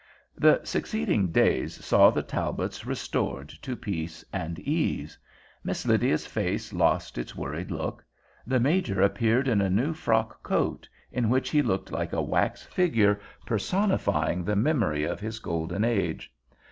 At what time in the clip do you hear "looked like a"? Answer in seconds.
11.61-12.21